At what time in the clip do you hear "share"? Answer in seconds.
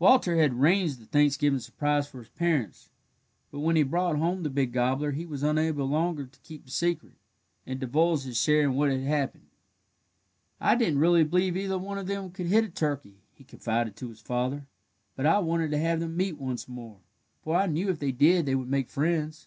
8.36-8.62